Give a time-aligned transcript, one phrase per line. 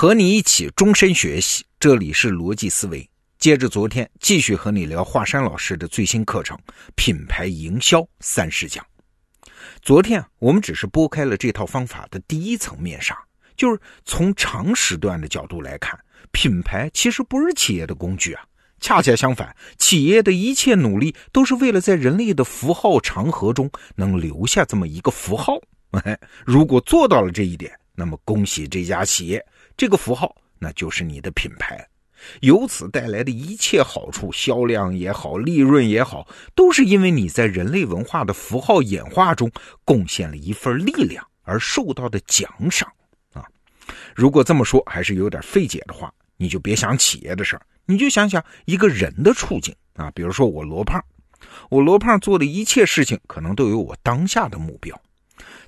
[0.00, 3.10] 和你一起终身学习，这里是逻辑思维。
[3.36, 6.56] 接着昨天，继续和你聊华山老师的最新课程
[6.94, 8.86] 《品牌营销三十讲》。
[9.82, 13.18] 昨天我们只是拨开了这套方法的第一层面纱，
[13.56, 15.98] 就是从长时段的角度来看，
[16.30, 18.44] 品牌其实不是企业的工具啊，
[18.78, 25.54] 恰恰相反，企业的一切努力都是为了在人类的符号长河中能留下这么一个符号。
[25.90, 29.44] 哎，如果做到了这一点，那么恭喜这家企业。
[29.78, 31.86] 这个符号，那就是你的品牌，
[32.40, 39.48] 由此带来的一切好处，销量也好，利润也好，都是因为你在人类文化的符号演化中
[39.84, 42.90] 贡献了一份力量而受到的奖赏
[43.32, 43.46] 啊！
[44.16, 50.10] 如果这么说还是有点费解的话，你就别想企业的事儿，你就想想一个人的处境啊。
[50.10, 51.00] 比如说我罗胖，
[51.70, 55.00] 我罗胖做的一切事情可能都有我当下的目标，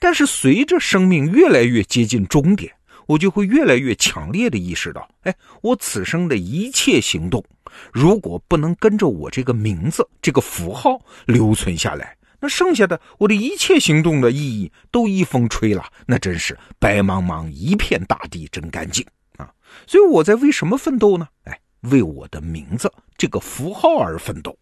[0.00, 2.74] 但是随着生命越来越接近终点。
[3.06, 7.44] 我就会越来越强烈的意识到，哎，我此生的一切行动，
[7.92, 19.04] 如果不能跟着我这个名字、这个符号留存下来，那剩下的我的一切行动的意义都一风吹了，那真是白茫茫一片大地真干净
[19.36, 19.50] 啊！
[19.86, 21.28] 所以我在为什么奋斗呢？
[21.44, 24.56] 哎，为我的名字这个符号而奋斗。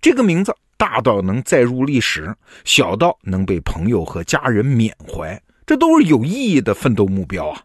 [0.00, 2.34] 这个名字大到能载入历史，
[2.64, 5.40] 小到能被朋友和家人缅怀。
[5.70, 7.62] 这都是有意义的奋斗目标啊，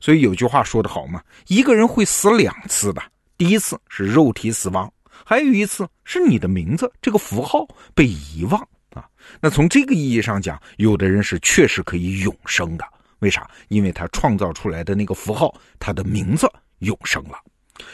[0.00, 3.02] 所以有句话说得好嘛，一个人会死两次的，
[3.36, 4.90] 第一次是肉体死亡，
[5.26, 8.58] 还有一次是你的名字这个符号被遗忘
[8.94, 9.06] 啊。
[9.42, 12.84] 那从这个意义上讲，有的人是确实可以永生的，
[13.18, 13.46] 为啥？
[13.68, 17.38] 因为他创造出来的那个符号，他的名字永生了。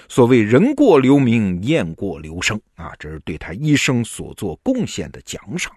[0.08, 5.72] 所谓人过留名，雁过留声啊，这是对他一生所做贡献的奖赏。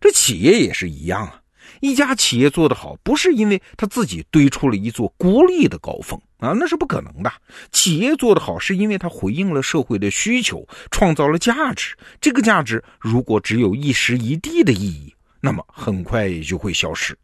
[0.00, 1.40] 这企业也是一样啊。
[1.80, 7.32] 一家企业做得好，不是因为他自己堆出了一座孤立的高峰啊，那是不可能的。
[7.72, 11.96] 企业做得好，是因为它回应了社会的需求，创造了价值。
[12.20, 17.16] 这个价值如果只有一时一地的意义，那么很快也就会消失。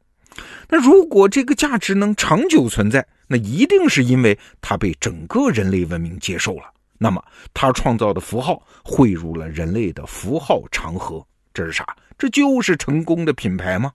[0.69, 6.65] 那如果这个价值能长久存在，那一定是因为它被整个人类文明接受了。
[6.97, 7.23] 那么
[7.53, 11.85] 它创造的符号汇入了人类的符号长河，这是啥？
[12.17, 13.93] 这就是成功的品牌吗？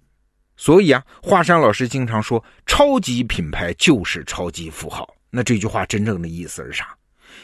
[0.57, 5.07] 所以啊，华山老师经常说，超级品牌就是超级富豪。
[5.29, 6.94] 那这句话真正的意思是啥？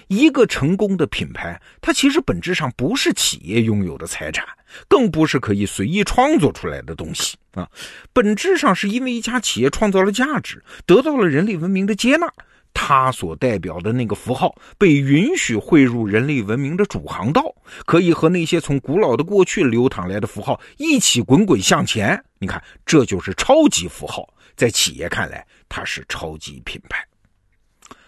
[0.08, 4.44] 一个成功的品牌，它其实本质上不是企业拥有的财产，
[4.88, 7.70] 更不是可以随意创作出来的东西啊。
[8.12, 12.28] 本质上是因为一家企业创造了价值，得到了人类文明的接纳。
[12.74, 17.44] 它所代表的那个符号被允许汇入人类文明的主航道，
[17.86, 22.22] 可以和那些从古老的过去流淌来的符号一起滚滚向前。
[22.40, 27.06] 你看，这就是超级符号，在企业看来，它是超级品牌。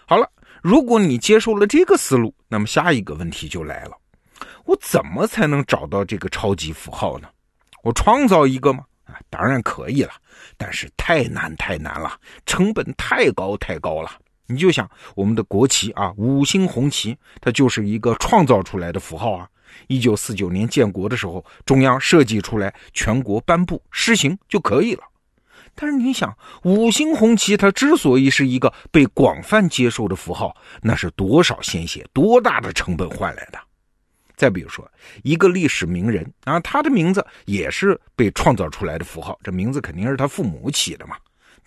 [0.06, 0.30] 好了，
[0.62, 3.92] 如果你接受了这个思路，那么下一个问题就来了：
[4.64, 7.28] 我怎么才能找到这个超级符号呢？
[7.82, 8.84] 我创造一个吗？
[9.04, 10.12] 啊，当然可以了，
[10.56, 14.10] 但是太难太难了，成本太高太高了。
[14.46, 19.48] 你就想我们的国旗啊，五星红旗，它就是一个创造出来的符号啊。
[19.88, 25.02] 一九四九年建国的时候，中央设计出来，全国颁布施行就可以了。
[25.74, 33.58] 但是你想，五星红旗它之所以是一个被广泛接受的符号，那是多少鲜血、多大的成本换来的？
[34.36, 34.90] 再比如说，
[35.22, 41.16] 一个历史名人啊，他的名字也是被创造出来的符号，这名字肯定是他父母起的嘛。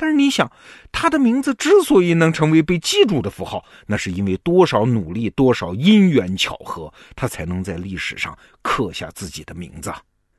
[0.02, 0.50] 但是你想，
[0.94, 9.94] 他的名字之所以能成为被记住的符号，那是因为多少努力、多少因缘巧合，他才能在历史上刻下自己的名字。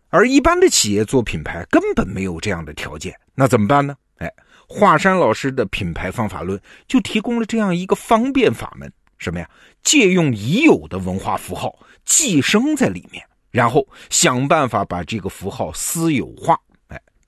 [0.09, 3.95] 而一般的企业做品牌根本没有这样的条件，那怎么办呢？
[4.17, 4.33] 哎，
[4.67, 9.47] 华山老师的品牌方法论就提供了这样一个方便法门：什么呀？
[9.83, 16.59] 借用已有的文化符号，寄生在里面，然后想办法把这个符号私有化。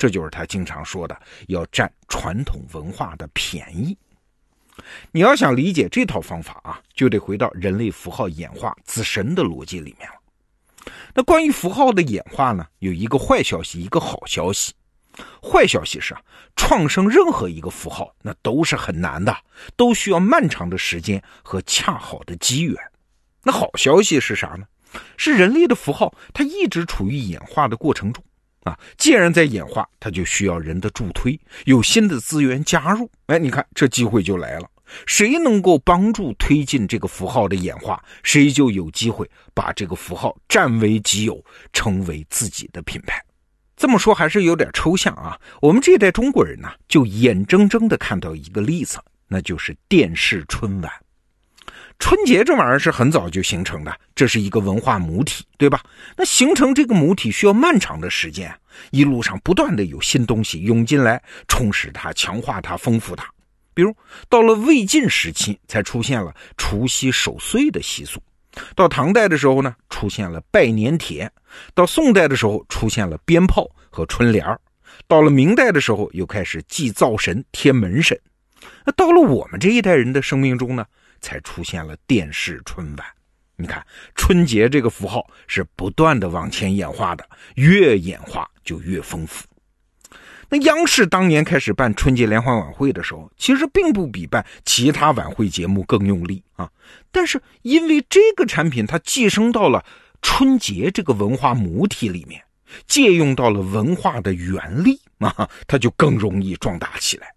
[0.02, 3.96] 这就是他经常说的，要占传统文化的便宜。
[5.12, 10.16] 你要想理解这套方法啊，就得回到人类符号演化自身的逻辑里面了。
[11.14, 14.72] 那关于符号的演化呢，有一个坏消息，一个好消息。
[15.40, 16.22] 坏消息是啊，
[16.56, 19.32] 创生任何一个符号，那都是很难的，
[19.76, 22.76] 都需要漫长的时间和恰好的机缘。
[23.44, 24.66] 那好消息是啥呢？
[25.16, 28.24] 是人类的符号，它一直处于演化的过程中。
[28.64, 33.10] 啊，既然在演化，它就需要人的助推，有新的资源加入。
[33.26, 34.68] 哎，你看这机会就来了，
[35.06, 43.20] 谁能够帮助推进这个符号的演化，谁就有机会把这个符号占为己有，成为自己的品牌。
[43.76, 45.36] 这么说还是有点抽象啊。
[45.60, 50.92] 我们这一代中国人呢，就眼睁睁地看到一个例子，那就是电视春晚。
[52.02, 55.80] 春节这玩意儿是很早就形成的，这是一个文化母体，对吧？
[56.16, 58.52] 那形成这个母体需要漫长的时间，
[58.90, 63.24] 一路上不断的有新东西涌进来，充实它、强化它、丰富它。
[63.72, 63.94] 比如
[64.28, 68.18] 到了魏晋时期，才出现了除夕守岁的习俗；
[68.74, 71.28] 到唐代的时候呢，出现了拜年帖；
[71.72, 74.56] 到宋代的时候，出现了鞭炮和春联儿；
[75.06, 78.20] 到了明代的时候，又开始祭灶神、贴门神。
[78.84, 80.84] 那到了我们这一代人的生命中呢？
[81.22, 83.06] 才出现了电视春晚。
[83.56, 83.82] 你看，
[84.14, 89.46] 春节这个符号是不断的往前演化的，越演化就越丰富。
[90.48, 96.68] 那央视当年开始办春节联欢晚会的时候，其实并不比办其他晚会节目更用力啊。
[97.10, 99.82] 但是因为这个产品它寄生到了
[100.20, 102.42] 春节这个文化母体里面，
[102.86, 107.32] 借用到了文化的原力啊，它就更容易壮大起来。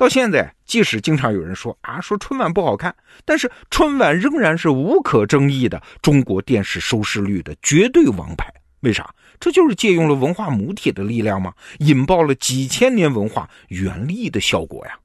[0.00, 8.50] 到现在，即使经常有人说啊，说春晚不好看，但是春晚仍然是无可争议的中国电视收视率的绝对王牌。
[8.80, 9.14] 为啥？
[9.38, 11.52] 这就是借用了文化母体的力量吗？
[11.80, 14.98] 引爆了几千年文化原力的效果呀！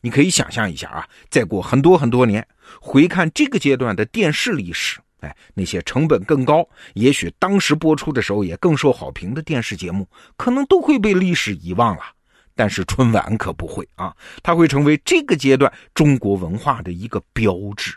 [0.00, 2.44] 你可以想象一下啊，再过很多很多年，
[2.80, 12.02] 回看这个阶段的电视历史，哎，那些成本更高，也许当时播出的时候也更受好评的电视节目，可能都会被历史遗忘了。
[12.54, 17.94] 但是春晚可不会啊，它会成为这个阶段中国文化的一个标志。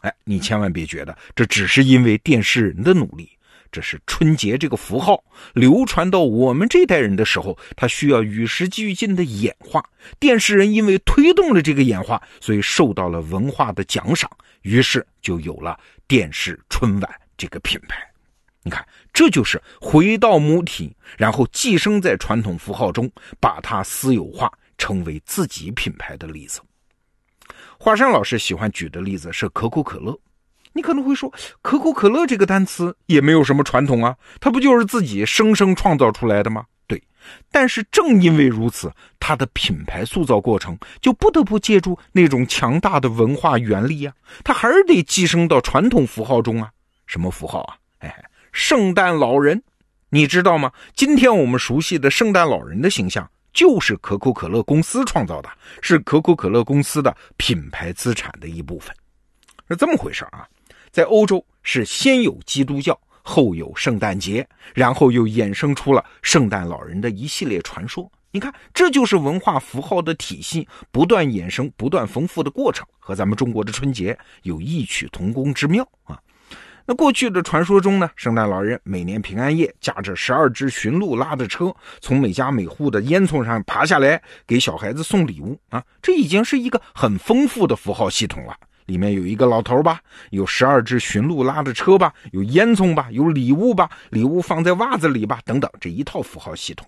[0.00, 3.30] 哎，你千万别觉得这只是因为电视人的努力，
[3.70, 5.22] 这是春节这个符号
[5.54, 9.84] 流传到我们这代人的时候，它需要与时俱进的演化。
[10.18, 14.28] 电视人因为推动了这个演化，所以受到了文化的奖赏，
[14.62, 15.78] 于是就有了
[16.08, 18.11] 电视春晚这个品牌。
[18.64, 23.10] 你看，这就是回到母体，然后寄生在传统符号中，
[23.40, 26.60] 把它私有化，成为自己品牌的例子。
[27.76, 30.16] 华山老师喜欢举的例子是可口可乐。
[30.74, 31.30] 你可能会说，
[31.60, 36.64] 可口可乐这个单词也没有什么传统啊，它不就是自己生生创造出来的吗？
[36.86, 37.02] 对。
[37.50, 46.70] 但是正因为如此，它的品牌塑造过程就不得不借助那种强大的文化原力啊，它还是得寄生到传统符号中啊。
[47.06, 47.76] 什么符号啊？
[47.98, 48.24] 哎。
[48.52, 49.62] 圣诞老人，
[50.10, 50.70] 你知道吗？
[50.94, 55.48] 今天我们熟悉的圣诞老人的形象，就是可口可乐公司创造的，
[55.80, 58.94] 是可口可乐公司的品牌资产的一部分。
[59.68, 60.46] 是这么回事啊？
[60.90, 68.10] 在欧洲是先有基督教，后有圣诞节，然后又衍生出了圣诞老人的一系列传说。
[68.30, 76.20] 你看，这就是文化符号的体系不断衍生、不断丰富的过程，和咱们中国的春节有异曲同工之妙啊。
[76.86, 85.82] 那过去的传说中呢，圣诞老人每年平安夜驾着十二只驯鹿拉的车，从每家每户的烟囱上爬下来，给小孩子送礼物啊！
[86.02, 88.56] 这已经是一个很丰富的符号系统了。
[88.86, 90.00] 里面有一个老头吧，
[90.30, 96.84] 有十二只驯鹿拉的车吧，有烟囱吧，有礼物吧，礼物放在袜子里吧，等等，这一套符号系统。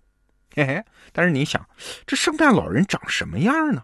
[0.56, 0.82] 嘿嘿，
[1.12, 1.64] 但是你想，
[2.04, 3.82] 这圣诞老人长什么样呢？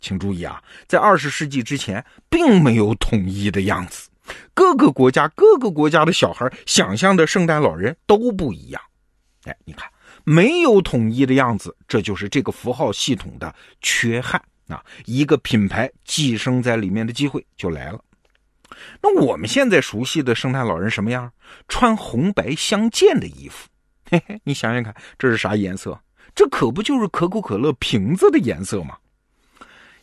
[0.00, 4.09] 请注意啊，在二十世纪之前，并没有统一的样子。
[4.54, 8.82] 各个国家、各个国家的小孩想象的圣诞老人都不一样。
[9.44, 9.90] 哎，你看，
[10.24, 14.84] 没有统一的样子，这就是这个符号系统的缺憾啊！
[15.06, 17.98] 一个品牌寄生在里面的机会就来了。
[19.02, 21.32] 那我们现在熟悉的圣诞老人什么样？
[21.68, 23.68] 穿红白相间的衣服。
[24.10, 25.98] 嘿嘿，你想想看，这是啥颜色？
[26.34, 28.98] 这可不就是可口可乐瓶子的颜色吗？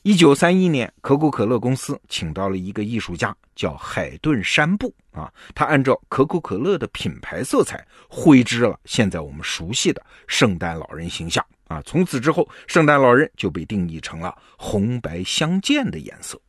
[0.07, 5.29] 一九三一年，可口可乐公司请到了一个艺术家，叫海顿·山布啊。
[5.53, 11.81] 他按照可口可乐的品牌色彩绘制了现在我们熟悉的圣诞老人形象啊。
[11.85, 16.39] 从此之后，圣诞老人就被定义成了红白相间的颜色。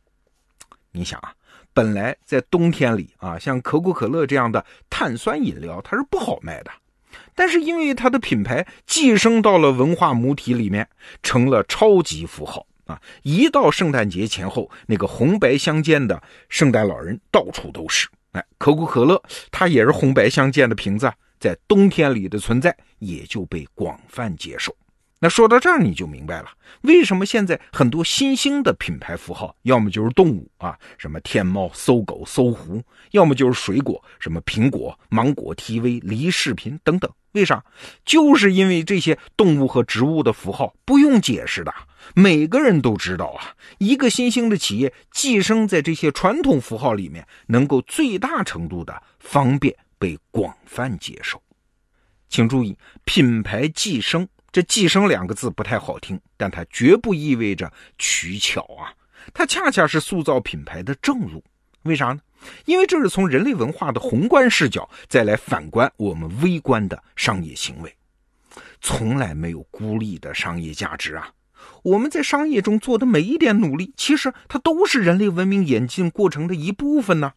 [0.93, 1.33] 你想啊，
[1.73, 6.71] 本来在冬天里啊，像可口可乐这样的碳酸饮料它是不好卖的，
[7.35, 10.87] 但是因为它的品牌寄生到了文化母体里面，
[11.21, 12.65] 成了超级符号。
[12.89, 12.99] 啊！
[13.21, 18.07] 一到圣诞节前后，那个红白相间的圣诞老人到处都是。
[18.31, 24.75] 哎，可口可乐它也是红白相间的瓶子，在冬天里的存在也就被广泛接受。
[25.21, 26.49] 那说到这儿，你就明白了，
[26.81, 32.81] 为什么现在很多新兴的品牌符号，要么就是动物啊，什么天猫、搜狗、搜狐；
[33.11, 37.11] 要么就是水果，什么苹果、芒果 TV、梨视频等等。
[37.33, 37.63] 为啥？
[38.03, 41.73] 就是因为这些动物和植物的符号不用解释的。
[42.15, 51.41] 每个人都知道啊，一个新兴的企业寄生在这些传统符号里面，能够最大程度的方便被广泛接受。
[52.29, 58.93] 请注意，品牌寄生，这“寄生”两个字不太好听，但它绝不意味着取巧啊。
[59.33, 61.43] 它恰恰是塑造品牌的正路。
[61.83, 62.19] 为啥呢？
[62.65, 67.95] 因为这是从人类文化的宏观视角再来反观我们微观的商业行为，
[68.81, 71.31] 从来没有孤立的商业价值啊！
[71.83, 77.33] 我们在商业中做的每一点努力，其实它都是人类文明演进过程的一部分呢。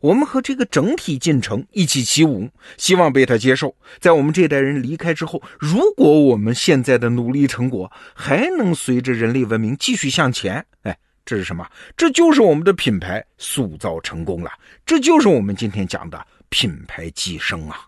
[0.00, 2.48] 我们和这个整体进程一起起舞，
[2.78, 3.76] 希望被他接受。
[3.98, 10.96] 在我们这代人离开之后，如果我们现在的努力成果还能随着人类文明继续向前，哎，
[11.26, 11.68] 这是什么？
[11.96, 14.50] 这就是我们的品牌塑造成功了。
[14.86, 17.84] 这就是我们今天讲的品牌寄生啊。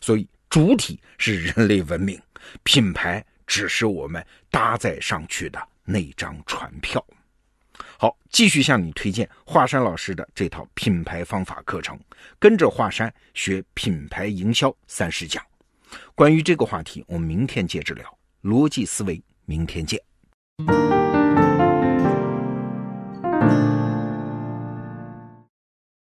[0.00, 2.18] 所以主体是人类文明，
[2.64, 7.04] 品牌只是我们搭载上去的那张船票。
[7.98, 12.00] 好，继续向你推荐华山老师的这套品牌方法课程，
[12.38, 15.44] 跟着华山学品牌营销三十讲。
[16.14, 20.00] 关于这个话题，我们明天接着聊逻辑思维，明天见。